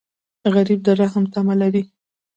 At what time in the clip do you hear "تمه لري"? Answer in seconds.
1.33-1.83